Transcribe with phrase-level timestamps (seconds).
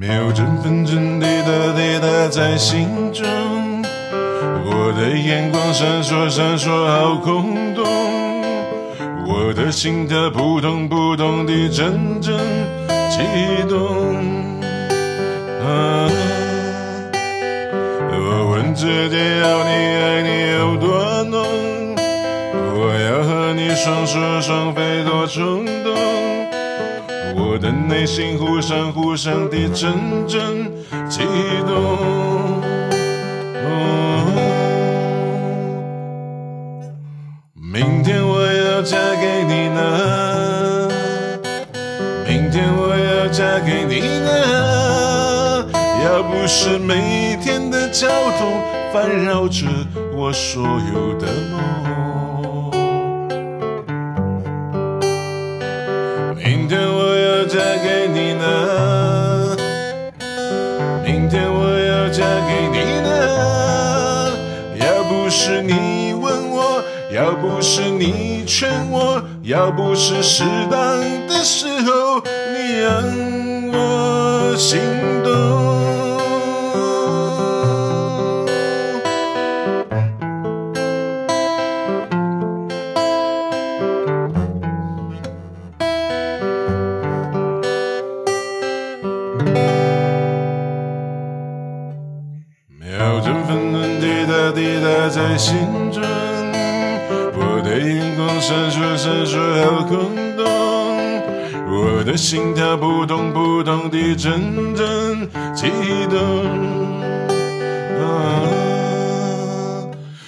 [0.00, 3.22] 没有争分真滴的滴答在心中，
[4.64, 7.84] 我的眼光闪烁闪烁，好空洞，
[9.28, 12.34] 我的心跳扑通扑通地阵阵
[13.10, 14.16] 悸动。
[15.66, 16.08] 啊，
[18.10, 21.44] 我问自己要你爱你有多浓，
[22.74, 26.19] 我要和你双宿双飞多冲动。
[27.70, 29.94] 的内心忽闪忽闪的阵
[30.26, 30.68] 阵
[31.08, 31.22] 悸
[31.68, 31.96] 动。
[37.54, 40.88] 明天我要嫁给你呢，
[42.26, 45.68] 明天我要嫁给你呢。
[46.04, 48.60] 要不是每天的交通
[48.92, 49.66] 烦扰着
[50.16, 50.60] 我所
[50.92, 51.60] 有的梦，
[58.40, 59.56] 呢，
[61.04, 63.08] 明天我要嫁给你呢。
[64.80, 66.82] 要不是你问我，
[67.12, 72.90] 要不是你劝我，要不是适当的时候，你让
[73.72, 74.80] 我心
[95.40, 95.56] 心
[95.90, 96.02] 中，
[97.32, 100.44] 我的眼光闪烁闪烁，好空洞，
[101.66, 105.70] 我的心跳扑通扑通地阵阵悸
[106.10, 106.18] 动。
[108.02, 108.04] 啊，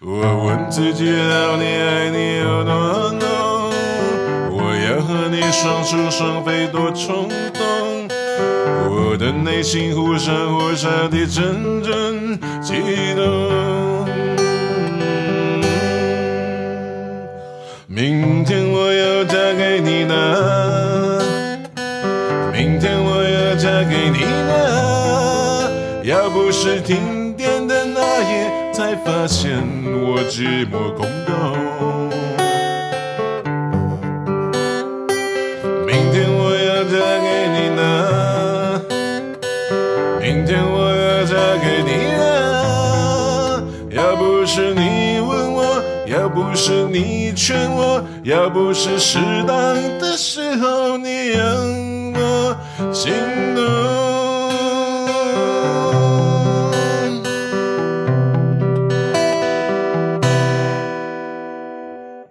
[0.00, 2.72] 我问自己，要你爱你有多
[3.20, 3.28] 浓？
[4.52, 8.08] 我要和你双宿双飞多冲动，
[8.88, 14.03] 我的内心忽闪忽闪地阵阵悸动。
[23.74, 25.68] 嫁给你呢。
[26.04, 29.50] 要不是停电的那夜才发现
[29.84, 31.32] 我寂寞空洞。
[35.84, 38.80] 明天我要嫁给你呢，
[40.20, 42.22] 明天我要嫁给你呢。
[43.90, 49.18] 要不是你问我，要不是你劝我，要不是适
[49.48, 52.56] 当的时候，你让我
[52.92, 53.12] 心
[53.54, 53.62] 动。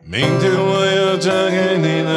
[0.06, 2.10] 明天我要嫁给你了，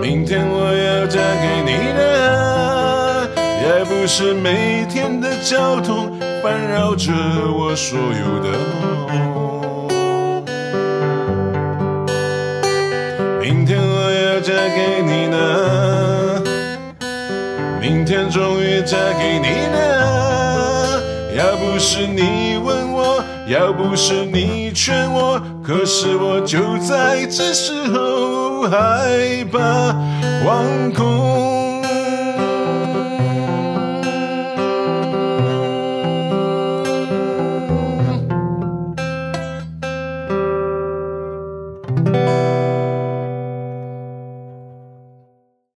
[0.00, 3.28] 明天我要嫁给你了，
[3.62, 7.12] 也不是每天的交通烦扰着
[7.52, 8.48] 我所有的
[8.80, 9.15] 梦。
[18.06, 21.02] 天终于嫁给你了。
[21.36, 29.92] 要不是你问我，要不是你劝我，可是我就在这时候害怕
[30.42, 31.45] 惶恐。